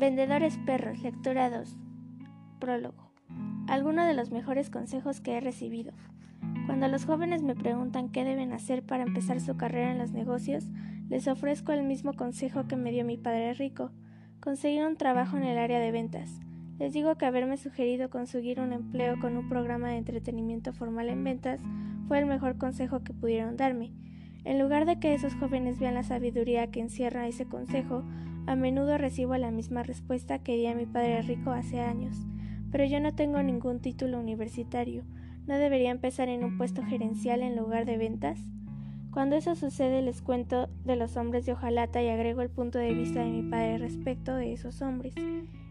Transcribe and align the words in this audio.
Vendedores 0.00 0.56
perros, 0.64 1.02
lectura 1.02 1.50
2. 1.50 1.76
Prólogo. 2.58 3.12
Algunos 3.68 4.06
de 4.06 4.14
los 4.14 4.30
mejores 4.30 4.70
consejos 4.70 5.20
que 5.20 5.36
he 5.36 5.40
recibido. 5.42 5.92
Cuando 6.64 6.88
los 6.88 7.04
jóvenes 7.04 7.42
me 7.42 7.54
preguntan 7.54 8.08
qué 8.08 8.24
deben 8.24 8.54
hacer 8.54 8.82
para 8.82 9.02
empezar 9.02 9.42
su 9.42 9.58
carrera 9.58 9.92
en 9.92 9.98
los 9.98 10.12
negocios, 10.12 10.64
les 11.10 11.28
ofrezco 11.28 11.72
el 11.72 11.82
mismo 11.82 12.14
consejo 12.14 12.66
que 12.66 12.76
me 12.76 12.92
dio 12.92 13.04
mi 13.04 13.18
padre 13.18 13.52
rico, 13.52 13.90
conseguir 14.40 14.86
un 14.86 14.96
trabajo 14.96 15.36
en 15.36 15.42
el 15.42 15.58
área 15.58 15.80
de 15.80 15.92
ventas. 15.92 16.40
Les 16.78 16.94
digo 16.94 17.16
que 17.16 17.26
haberme 17.26 17.58
sugerido 17.58 18.08
conseguir 18.08 18.58
un 18.58 18.72
empleo 18.72 19.20
con 19.20 19.36
un 19.36 19.50
programa 19.50 19.90
de 19.90 19.98
entretenimiento 19.98 20.72
formal 20.72 21.10
en 21.10 21.24
ventas 21.24 21.60
fue 22.08 22.20
el 22.20 22.24
mejor 22.24 22.56
consejo 22.56 23.04
que 23.04 23.12
pudieron 23.12 23.58
darme. 23.58 23.92
En 24.44 24.58
lugar 24.58 24.86
de 24.86 24.98
que 24.98 25.14
esos 25.14 25.34
jóvenes 25.34 25.78
vean 25.78 25.94
la 25.94 26.02
sabiduría 26.02 26.70
que 26.70 26.80
encierra 26.80 27.28
ese 27.28 27.46
consejo, 27.46 28.04
a 28.46 28.56
menudo 28.56 28.96
recibo 28.96 29.36
la 29.36 29.50
misma 29.50 29.82
respuesta 29.82 30.38
que 30.38 30.56
di 30.56 30.66
a 30.66 30.74
mi 30.74 30.86
padre 30.86 31.22
rico 31.22 31.50
hace 31.50 31.80
años. 31.80 32.16
Pero 32.72 32.84
yo 32.84 33.00
no 33.00 33.14
tengo 33.14 33.42
ningún 33.42 33.80
título 33.80 34.18
universitario. 34.18 35.04
¿No 35.46 35.58
debería 35.58 35.90
empezar 35.90 36.28
en 36.28 36.44
un 36.44 36.56
puesto 36.56 36.82
gerencial 36.84 37.42
en 37.42 37.56
lugar 37.56 37.84
de 37.84 37.96
ventas? 37.96 38.38
Cuando 39.12 39.36
eso 39.36 39.56
sucede 39.56 40.02
les 40.02 40.22
cuento 40.22 40.68
de 40.84 40.96
los 40.96 41.16
hombres 41.16 41.44
de 41.44 41.52
hojalata 41.52 42.02
y 42.02 42.08
agrego 42.08 42.42
el 42.42 42.50
punto 42.50 42.78
de 42.78 42.94
vista 42.94 43.24
de 43.24 43.30
mi 43.30 43.42
padre 43.42 43.78
respecto 43.78 44.36
de 44.36 44.52
esos 44.52 44.82
hombres. 44.82 45.14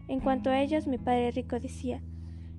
En 0.08 0.20
cuanto 0.20 0.50
a 0.50 0.60
ellos, 0.60 0.86
mi 0.86 0.98
padre 0.98 1.30
rico 1.30 1.58
decía, 1.58 2.02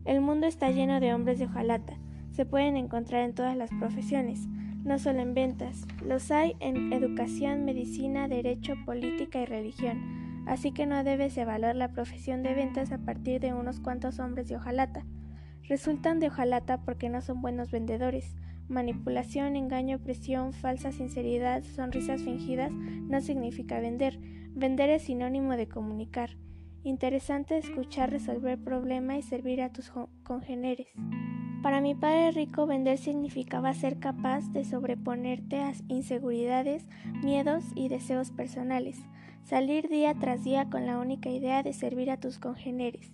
el 0.06 0.22
mundo 0.22 0.48
está 0.48 0.72
lleno 0.72 1.00
de 1.00 1.14
hombres 1.14 1.38
de 1.38 1.46
hojalata. 1.46 1.94
Se 2.32 2.46
pueden 2.46 2.78
encontrar 2.78 3.22
en 3.22 3.36
todas 3.36 3.56
las 3.56 3.70
profesiones 3.70 4.48
no 4.84 5.00
solo 5.00 5.20
en 5.20 5.34
ventas, 5.34 5.86
los 6.06 6.32
hay 6.32 6.56
en 6.60 6.92
educación, 6.94 7.66
medicina, 7.66 8.28
derecho, 8.28 8.76
política 8.86 9.42
y 9.42 9.46
religión, 9.46 10.44
así 10.48 10.72
que 10.72 10.86
no 10.86 11.04
debes 11.04 11.38
evaluar 11.38 11.76
la 11.76 11.92
profesión 11.92 12.44
de 12.44 12.54
ventas 12.54 12.92
a 12.92 12.98
partir 12.98 13.40
de 13.42 13.54
unos 13.54 13.80
cuantos 13.80 14.20
hombres 14.20 14.48
de 14.48 14.56
hojalata. 14.56 15.06
Resultan 15.68 16.20
de 16.20 16.28
hojalata 16.28 16.82
porque 16.82 17.10
no 17.10 17.22
son 17.22 17.42
buenos 17.42 17.72
vendedores. 17.72 18.36
Manipulación, 18.68 19.56
engaño, 19.56 20.00
presión, 20.00 20.54
falsa 20.54 20.92
sinceridad, 20.92 21.64
sonrisas 21.64 22.22
fingidas 22.24 22.72
no 22.72 23.22
significa 23.22 23.80
vender. 23.80 24.20
Vender 24.54 24.90
es 24.90 25.04
sinónimo 25.04 25.56
de 25.56 25.68
comunicar. 25.68 26.32
Interesante 26.84 27.58
escuchar, 27.58 28.10
resolver 28.10 28.58
problemas 28.62 29.20
y 29.20 29.22
servir 29.22 29.62
a 29.62 29.72
tus 29.72 29.92
congéneres. 30.24 30.88
Para 31.62 31.80
mi 31.80 31.94
padre 31.94 32.32
rico, 32.32 32.66
vender 32.66 32.98
significaba 32.98 33.74
ser 33.76 34.00
capaz 34.00 34.52
de 34.52 34.66
sobreponerte 34.66 35.62
a 35.62 35.74
inseguridades, 35.90 36.88
miedos 37.24 37.64
y 37.76 37.88
deseos 37.88 38.32
personales, 38.32 38.98
salir 39.44 39.88
día 39.88 40.16
tras 40.16 40.44
día 40.44 40.70
con 40.72 40.88
la 40.88 40.98
única 40.98 41.30
idea 41.30 41.62
de 41.62 41.74
servir 41.74 42.10
a 42.10 42.18
tus 42.18 42.40
congéneres. 42.40 43.12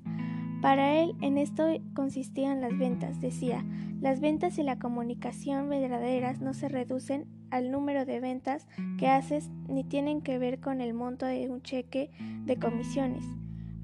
Para 0.62 0.96
él, 0.96 1.14
en 1.22 1.38
esto 1.38 1.66
consistían 1.94 2.62
las 2.62 2.78
ventas, 2.78 3.20
decía, 3.20 3.66
las 4.00 4.22
ventas 4.22 4.58
y 4.58 4.64
la 4.64 4.80
comunicación 4.80 5.68
verdaderas 5.68 6.40
no 6.40 6.54
se 6.54 6.70
reducen 6.70 7.26
al 7.52 7.70
número 7.70 8.06
de 8.06 8.22
ventas 8.22 8.66
que 8.98 9.08
haces 9.08 9.50
ni 9.68 9.84
tienen 9.84 10.22
que 10.22 10.40
ver 10.40 10.60
con 10.60 10.80
el 10.80 10.94
monto 10.94 11.26
de 11.26 11.50
un 11.50 11.62
cheque 11.62 12.12
de 12.46 12.58
comisiones. 12.58 13.26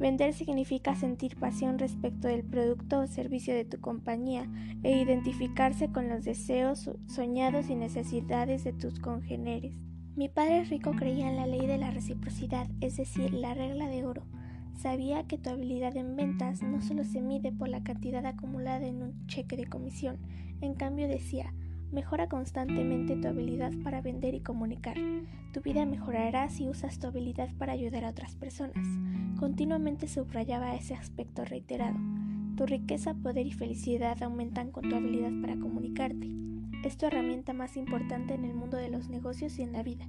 Vender 0.04 0.34
significa 0.34 0.96
sentir 0.96 1.38
pasión 1.38 1.80
respecto 1.80 2.28
del 2.28 2.44
producto 2.44 3.00
o 3.00 3.08
servicio 3.08 3.54
de 3.54 3.64
tu 3.64 3.80
compañía 3.80 4.50
e 4.84 5.02
identificarse 5.02 5.94
con 5.94 6.10
los 6.10 6.26
deseos, 6.26 6.92
soñados 7.08 7.70
y 7.70 7.76
necesidades 7.76 8.66
de 8.66 8.74
tus 8.74 9.00
congéneres. 9.00 9.80
Mi 10.18 10.28
padre 10.28 10.66
rico 10.66 10.92
creía 10.92 11.30
en 11.30 11.38
la 11.38 11.48
ley 11.48 11.66
de 11.68 11.78
la 11.78 11.90
reciprocidad, 11.90 12.68
es 12.82 12.98
decir, 12.98 13.34
la 13.34 13.54
regla 13.54 13.88
de 13.88 14.06
oro. 14.06 14.24
Sabía 14.74 15.24
que 15.24 15.38
tu 15.38 15.52
habilidad 15.52 15.96
en 15.96 16.18
ventas 16.18 16.62
no 16.64 16.82
solo 16.82 17.06
se 17.06 17.22
mide 17.22 17.54
por 17.54 17.70
la 17.70 17.82
cantidad 17.82 18.26
acumulada 18.26 18.86
en 18.86 19.04
un 19.04 19.26
cheque 19.28 19.56
de 19.56 19.68
comisión, 19.68 20.18
en 20.60 20.74
cambio 20.74 21.08
decía, 21.08 21.54
Mejora 21.94 22.28
constantemente 22.28 23.16
tu 23.18 23.28
habilidad 23.28 23.72
para 23.84 24.02
vender 24.02 24.34
y 24.34 24.40
comunicar. 24.40 24.98
Tu 25.54 25.62
vida 25.62 25.86
mejorará 25.86 26.50
si 26.50 26.68
usas 26.68 26.98
tu 26.98 27.06
habilidad 27.06 27.50
para 27.60 27.74
ayudar 27.74 28.04
a 28.04 28.10
otras 28.10 28.36
personas. 28.36 28.88
Continuamente 29.40 30.08
subrayaba 30.08 30.74
ese 30.74 30.96
aspecto 30.96 31.46
reiterado. 31.46 32.00
Tu 32.58 32.66
riqueza, 32.66 33.14
poder 33.14 33.46
y 33.46 33.52
felicidad 33.52 34.24
aumentan 34.24 34.72
con 34.72 34.90
tu 34.90 34.96
habilidad 34.96 35.34
para 35.40 35.56
comunicarte. 35.56 36.32
Es 36.84 36.98
tu 36.98 37.06
herramienta 37.06 37.54
más 37.54 37.78
importante 37.78 38.34
en 38.34 38.46
el 38.46 38.56
mundo 38.56 38.78
de 38.78 38.90
los 38.90 39.10
negocios 39.10 39.60
y 39.60 39.62
en 39.62 39.74
la 39.74 39.84
vida. 39.84 40.08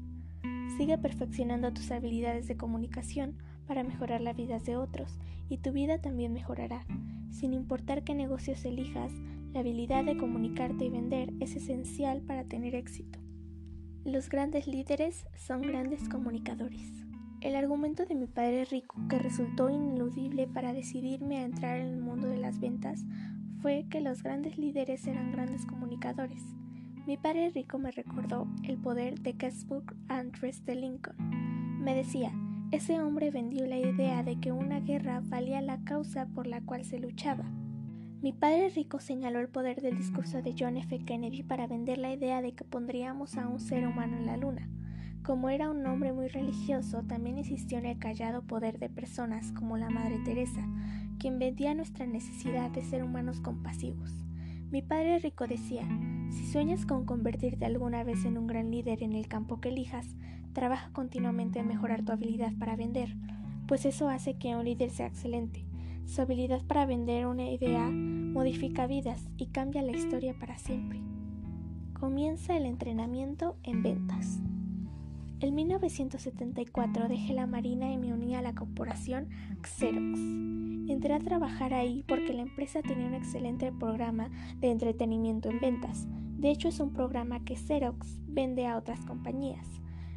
Sigue 0.79 0.97
perfeccionando 0.97 1.71
tus 1.75 1.91
habilidades 1.91 2.49
de 2.49 2.57
comunicación 2.57 3.37
para 3.67 3.85
mejorar 3.85 4.23
la 4.23 4.33
vida 4.33 4.59
de 4.59 4.77
otros 4.77 5.19
y 5.51 5.59
tu 5.59 5.71
vida 5.73 5.99
también 5.99 6.33
mejorará. 6.33 6.87
Sin 7.31 7.53
importar 7.53 8.05
qué 8.05 8.15
negocios 8.15 8.65
elijas, 8.65 9.13
la 9.55 9.61
habilidad 9.61 10.05
de 10.05 10.17
comunicarte 10.17 10.85
y 10.85 10.91
vender 10.91 11.33
es 11.39 11.55
esencial 11.55 12.21
para 12.23 12.43
tener 12.43 12.75
éxito. 12.75 13.21
Los 14.05 14.29
grandes 14.29 14.67
líderes 14.67 15.27
son 15.37 15.63
grandes 15.63 16.09
comunicadores. 16.09 16.91
El 17.41 17.55
argumento 17.55 18.05
de 18.05 18.17
mi 18.17 18.27
padre 18.27 18.65
rico, 18.65 18.97
que 19.09 19.21
resultó 19.21 19.71
ineludible 19.71 20.49
para 20.49 20.73
decidirme 20.73 21.39
a 21.39 21.45
entrar 21.45 21.79
en 21.79 21.87
el 21.87 22.01
mundo 22.01 22.27
de 22.27 22.39
las 22.39 22.59
ventas, 22.59 23.05
fue 23.63 23.87
que 23.89 24.01
los 24.01 24.25
grandes 24.25 24.59
líderes 24.59 25.07
eran 25.07 25.31
grandes 25.31 25.65
comunicadores. 25.67 26.43
Mi 27.07 27.17
padre 27.17 27.51
rico 27.51 27.79
me 27.79 27.93
recordó 27.93 28.49
el 28.65 28.77
poder 28.77 29.21
de 29.21 29.35
Gettysburg 29.35 29.95
Andrés 30.09 30.65
de 30.67 30.75
Lincoln. 30.75 31.17
Me 31.81 31.95
decía, 31.95 32.33
ese 32.73 33.01
hombre 33.01 33.31
vendió 33.31 33.65
la 33.69 33.79
idea 33.79 34.25
de 34.25 34.41
que 34.41 34.51
una 34.51 34.81
guerra 34.81 35.23
valía 35.25 35.61
la 35.61 35.85
causa 35.85 36.27
por 36.27 36.49
la 36.49 36.61
cual 36.61 36.85
se 36.85 36.99
luchaba. 36.99 37.45
Mi 38.25 38.33
padre 38.33 38.71
rico 38.71 39.01
señaló 39.01 39.39
el 39.39 39.51
poder 39.51 39.83
del 39.83 39.99
discurso 39.99 40.41
de 40.41 40.55
John 40.59 40.79
F. 40.79 40.99
Kennedy 41.01 41.43
para 41.43 41.67
vender 41.67 41.99
la 41.99 42.11
idea 42.11 42.41
de 42.41 42.53
que 42.53 42.65
pondríamos 42.65 43.37
a 43.37 43.47
un 43.47 43.61
ser 43.61 43.87
humano 43.87 44.17
en 44.17 44.25
la 44.25 44.39
luna. 44.39 44.67
Como 45.23 45.51
era 45.51 45.69
un 45.69 45.85
hombre 45.85 46.15
muy 46.15 46.29
religioso, 46.29 47.03
también 47.03 47.37
insistió 47.37 47.77
en 47.77 47.85
el 47.85 47.99
callado 47.99 48.41
poder 48.41 48.79
de 48.79 48.89
personas 48.89 49.53
como 49.53 49.77
la 49.77 49.91
Madre 49.91 50.21
Teresa, 50.25 50.67
quien 51.19 51.39
vendía 51.39 51.75
nuestra 51.75 52.07
necesidad 52.07 52.71
de 52.71 52.81
ser 52.81 53.05
humanos 53.05 53.41
compasivos. 53.41 54.11
Mi 54.71 54.81
padre 54.81 55.19
rico 55.19 55.47
decía, 55.47 55.87
si 56.31 56.47
sueñas 56.47 56.87
con 56.87 57.05
convertirte 57.05 57.67
alguna 57.67 58.05
vez 58.05 58.25
en 58.25 58.39
un 58.39 58.47
gran 58.47 58.71
líder 58.71 59.03
en 59.03 59.13
el 59.13 59.29
campo 59.29 59.61
que 59.61 59.69
elijas, 59.69 60.17
trabaja 60.55 60.89
continuamente 60.95 61.59
en 61.59 61.69
mejorar 61.69 62.07
tu 62.07 62.13
habilidad 62.13 62.55
para 62.59 62.75
vender, 62.75 63.15
pues 63.69 63.85
eso 63.85 64.09
hace 64.09 64.39
que 64.39 64.57
un 64.57 64.65
líder 64.65 64.89
sea 64.89 65.09
excelente. 65.09 65.67
Su 66.07 66.23
habilidad 66.23 66.63
para 66.67 66.87
vender 66.87 67.27
una 67.27 67.51
idea 67.51 67.91
modifica 67.91 68.87
vidas 68.87 69.29
y 69.37 69.47
cambia 69.47 69.83
la 69.83 69.93
historia 69.93 70.35
para 70.39 70.59
siempre. 70.59 71.01
Comienza 71.93 72.57
el 72.57 72.67
entrenamiento 72.67 73.57
en 73.63 73.83
ventas. 73.83 74.41
En 75.41 75.55
1974 75.55 77.09
dejé 77.09 77.35
la 77.35 77.47
Marina 77.47 77.93
y 77.93 77.99
me 77.99 78.13
uní 78.13 78.35
a 78.35 78.43
la 78.43 78.55
corporación 78.55 79.29
Xerox. 79.63 80.19
Entré 80.89 81.15
a 81.15 81.19
trabajar 81.19 81.75
ahí 81.75 82.05
porque 82.07 82.33
la 82.33 82.43
empresa 82.43 82.83
tenía 82.83 83.07
un 83.07 83.15
excelente 83.15 83.73
programa 83.73 84.31
de 84.61 84.71
entretenimiento 84.71 85.49
en 85.51 85.61
ventas. 85.61 86.07
De 86.39 86.51
hecho, 86.51 86.69
es 86.69 86.81
un 86.81 86.93
programa 86.93 87.45
que 87.45 87.57
Xerox 87.57 88.19
vende 88.27 88.67
a 88.67 88.77
otras 88.77 89.05
compañías. 89.07 89.67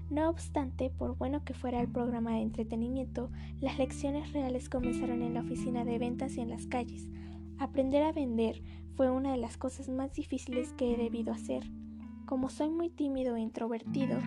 No 0.10 0.30
obstante, 0.30 0.90
por 0.90 1.18
bueno 1.18 1.44
que 1.44 1.54
fuera 1.54 1.82
el 1.82 1.90
programa 1.90 2.32
de 2.32 2.42
entretenimiento, 2.42 3.30
las 3.60 3.78
lecciones 3.78 4.32
reales 4.32 4.70
comenzaron 4.70 5.22
en 5.22 5.34
la 5.34 5.42
oficina 5.42 5.84
de 5.84 6.00
ventas 6.00 6.38
y 6.38 6.42
en 6.42 6.50
las 6.50 6.66
calles. 6.66 7.10
Aprender 7.60 8.04
a 8.04 8.14
vender 8.14 8.64
fue 8.96 9.12
una 9.12 9.32
de 9.32 9.38
las 9.38 9.58
cosas 9.58 9.90
más 9.90 10.14
difíciles 10.14 10.72
que 10.74 10.94
he 10.94 10.98
debido 10.98 11.34
hacer. 11.34 11.70
Como 12.26 12.50
soy 12.50 12.70
muy 12.70 12.90
tímido 12.90 13.36
e 13.36 13.42
introvertido, 13.42 14.18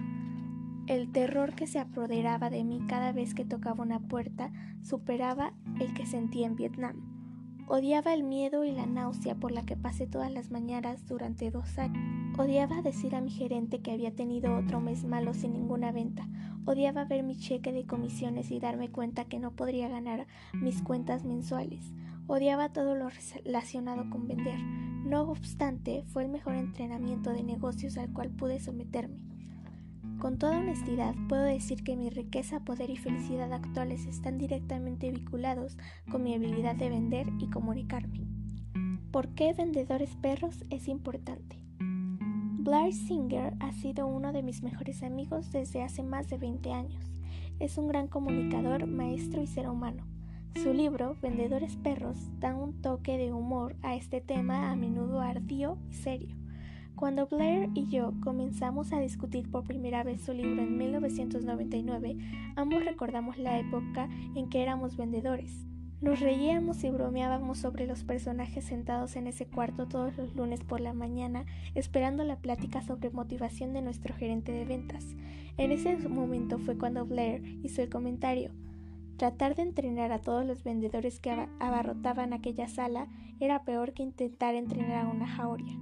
el 0.86 1.12
terror 1.12 1.54
que 1.54 1.66
se 1.66 1.78
apoderaba 1.78 2.50
de 2.50 2.64
mí 2.64 2.80
cada 2.86 3.12
vez 3.12 3.32
que 3.32 3.44
tocaba 3.44 3.82
una 3.82 4.00
puerta 4.00 4.52
superaba 4.82 5.54
el 5.80 5.94
que 5.94 6.04
sentía 6.04 6.46
en 6.46 6.56
Vietnam. 6.56 7.64
Odiaba 7.68 8.12
el 8.12 8.24
miedo 8.24 8.64
y 8.64 8.72
la 8.72 8.86
náusea 8.86 9.36
por 9.36 9.52
la 9.52 9.64
que 9.64 9.76
pasé 9.76 10.06
todas 10.06 10.32
las 10.32 10.50
mañanas 10.50 11.06
durante 11.06 11.50
dos 11.50 11.78
años. 11.78 12.29
Odiaba 12.38 12.80
decir 12.80 13.14
a 13.14 13.20
mi 13.20 13.30
gerente 13.30 13.80
que 13.80 13.92
había 13.92 14.14
tenido 14.14 14.56
otro 14.56 14.80
mes 14.80 15.04
malo 15.04 15.34
sin 15.34 15.52
ninguna 15.52 15.92
venta. 15.92 16.28
Odiaba 16.64 17.04
ver 17.04 17.22
mi 17.22 17.36
cheque 17.36 17.72
de 17.72 17.84
comisiones 17.84 18.50
y 18.50 18.60
darme 18.60 18.90
cuenta 18.90 19.24
que 19.24 19.38
no 19.38 19.52
podría 19.52 19.88
ganar 19.88 20.26
mis 20.54 20.82
cuentas 20.82 21.24
mensuales. 21.24 21.92
Odiaba 22.26 22.72
todo 22.72 22.94
lo 22.94 23.08
relacionado 23.44 24.08
con 24.08 24.26
vender. 24.28 24.58
No 25.04 25.22
obstante, 25.22 26.04
fue 26.06 26.22
el 26.22 26.28
mejor 26.28 26.54
entrenamiento 26.54 27.30
de 27.30 27.42
negocios 27.42 27.98
al 27.98 28.12
cual 28.12 28.30
pude 28.30 28.60
someterme. 28.60 29.18
Con 30.18 30.38
toda 30.38 30.58
honestidad, 30.58 31.14
puedo 31.28 31.42
decir 31.42 31.82
que 31.82 31.96
mi 31.96 32.10
riqueza, 32.10 32.60
poder 32.60 32.90
y 32.90 32.96
felicidad 32.96 33.52
actuales 33.52 34.06
están 34.06 34.38
directamente 34.38 35.10
vinculados 35.10 35.78
con 36.10 36.22
mi 36.22 36.34
habilidad 36.34 36.76
de 36.76 36.90
vender 36.90 37.26
y 37.38 37.48
comunicarme. 37.48 38.26
¿Por 39.10 39.28
qué 39.30 39.52
vendedores 39.54 40.14
perros 40.16 40.64
es 40.70 40.88
importante? 40.88 41.56
Blair 42.62 42.92
Singer 42.92 43.54
ha 43.58 43.72
sido 43.72 44.06
uno 44.06 44.34
de 44.34 44.42
mis 44.42 44.62
mejores 44.62 45.02
amigos 45.02 45.50
desde 45.50 45.82
hace 45.82 46.02
más 46.02 46.28
de 46.28 46.36
20 46.36 46.70
años. 46.74 47.02
Es 47.58 47.78
un 47.78 47.88
gran 47.88 48.06
comunicador, 48.06 48.86
maestro 48.86 49.40
y 49.40 49.46
ser 49.46 49.66
humano. 49.66 50.04
Su 50.62 50.74
libro, 50.74 51.16
Vendedores 51.22 51.76
Perros, 51.76 52.18
da 52.38 52.54
un 52.54 52.82
toque 52.82 53.16
de 53.16 53.32
humor 53.32 53.76
a 53.80 53.94
este 53.94 54.20
tema 54.20 54.70
a 54.70 54.76
menudo 54.76 55.22
ardío 55.22 55.78
y 55.88 55.94
serio. 55.94 56.36
Cuando 56.96 57.26
Blair 57.28 57.70
y 57.72 57.88
yo 57.88 58.12
comenzamos 58.22 58.92
a 58.92 59.00
discutir 59.00 59.50
por 59.50 59.64
primera 59.64 60.04
vez 60.04 60.20
su 60.20 60.34
libro 60.34 60.62
en 60.62 60.76
1999, 60.76 62.18
ambos 62.56 62.84
recordamos 62.84 63.38
la 63.38 63.58
época 63.58 64.06
en 64.34 64.50
que 64.50 64.60
éramos 64.62 64.98
vendedores. 64.98 65.69
Nos 66.00 66.20
reíamos 66.20 66.82
y 66.82 66.88
bromeábamos 66.88 67.58
sobre 67.58 67.86
los 67.86 68.04
personajes 68.04 68.64
sentados 68.64 69.16
en 69.16 69.26
ese 69.26 69.44
cuarto 69.44 69.86
todos 69.86 70.16
los 70.16 70.34
lunes 70.34 70.64
por 70.64 70.80
la 70.80 70.94
mañana, 70.94 71.44
esperando 71.74 72.24
la 72.24 72.36
plática 72.36 72.80
sobre 72.80 73.10
motivación 73.10 73.74
de 73.74 73.82
nuestro 73.82 74.14
gerente 74.14 74.50
de 74.50 74.64
ventas. 74.64 75.04
En 75.58 75.72
ese 75.72 75.96
momento 76.08 76.58
fue 76.58 76.78
cuando 76.78 77.04
Blair 77.04 77.42
hizo 77.62 77.82
el 77.82 77.90
comentario. 77.90 78.50
Tratar 79.18 79.54
de 79.54 79.62
entrenar 79.62 80.10
a 80.10 80.22
todos 80.22 80.46
los 80.46 80.64
vendedores 80.64 81.20
que 81.20 81.32
abarrotaban 81.58 82.32
aquella 82.32 82.66
sala 82.66 83.08
era 83.38 83.64
peor 83.64 83.92
que 83.92 84.02
intentar 84.02 84.54
entrenar 84.54 85.04
a 85.04 85.10
una 85.10 85.26
jauría. 85.26 85.76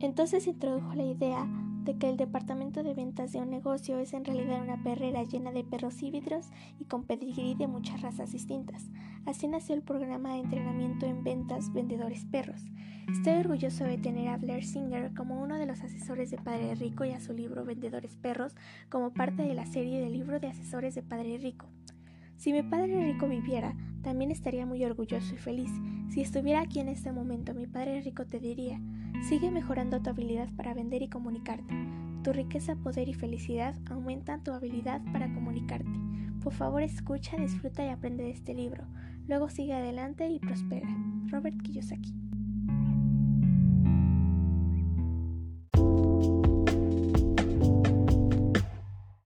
Entonces 0.00 0.46
introdujo 0.46 0.94
la 0.94 1.04
idea 1.04 1.46
de 1.86 1.96
que 1.96 2.10
el 2.10 2.16
departamento 2.16 2.82
de 2.82 2.94
ventas 2.94 3.32
de 3.32 3.38
un 3.38 3.48
negocio 3.48 3.98
es 3.98 4.12
en 4.12 4.24
realidad 4.24 4.60
una 4.60 4.82
perrera 4.82 5.22
llena 5.22 5.52
de 5.52 5.62
perros 5.62 6.02
híbridos 6.02 6.48
y 6.80 6.84
con 6.84 7.04
pedigrí 7.04 7.54
de 7.54 7.68
muchas 7.68 8.02
razas 8.02 8.32
distintas. 8.32 8.90
Así 9.24 9.46
nació 9.46 9.76
el 9.76 9.82
programa 9.82 10.32
de 10.32 10.40
entrenamiento 10.40 11.06
en 11.06 11.22
ventas 11.22 11.72
Vendedores 11.72 12.24
Perros. 12.24 12.60
Estoy 13.10 13.34
orgulloso 13.34 13.84
de 13.84 13.98
tener 13.98 14.28
a 14.28 14.36
Blair 14.36 14.64
Singer 14.64 15.14
como 15.14 15.40
uno 15.40 15.58
de 15.58 15.66
los 15.66 15.80
asesores 15.80 16.32
de 16.32 16.38
Padre 16.38 16.74
Rico 16.74 17.04
y 17.04 17.12
a 17.12 17.20
su 17.20 17.32
libro 17.32 17.64
Vendedores 17.64 18.16
Perros 18.16 18.56
como 18.90 19.14
parte 19.14 19.44
de 19.44 19.54
la 19.54 19.64
serie 19.64 20.00
de 20.00 20.10
libro 20.10 20.40
de 20.40 20.48
asesores 20.48 20.96
de 20.96 21.04
Padre 21.04 21.38
Rico. 21.38 21.66
Si 22.36 22.52
mi 22.52 22.62
padre 22.62 23.02
rico 23.12 23.28
viviera, 23.28 23.74
también 24.06 24.30
estaría 24.30 24.64
muy 24.64 24.84
orgulloso 24.84 25.34
y 25.34 25.36
feliz. 25.36 25.72
Si 26.10 26.20
estuviera 26.20 26.60
aquí 26.60 26.78
en 26.78 26.88
este 26.88 27.10
momento, 27.10 27.54
mi 27.54 27.66
padre 27.66 28.00
rico 28.02 28.24
te 28.24 28.38
diría, 28.38 28.80
sigue 29.28 29.50
mejorando 29.50 30.00
tu 30.00 30.10
habilidad 30.10 30.48
para 30.54 30.74
vender 30.74 31.02
y 31.02 31.08
comunicarte. 31.08 31.74
Tu 32.22 32.32
riqueza, 32.32 32.76
poder 32.76 33.08
y 33.08 33.14
felicidad 33.14 33.74
aumentan 33.90 34.44
tu 34.44 34.52
habilidad 34.52 35.02
para 35.12 35.34
comunicarte. 35.34 35.90
Por 36.40 36.52
favor, 36.52 36.84
escucha, 36.84 37.36
disfruta 37.36 37.84
y 37.84 37.88
aprende 37.88 38.22
de 38.22 38.30
este 38.30 38.54
libro. 38.54 38.84
Luego 39.26 39.50
sigue 39.50 39.74
adelante 39.74 40.28
y 40.28 40.38
prospera. 40.38 40.86
Robert 41.26 41.60
Kiyosaki. 41.62 42.25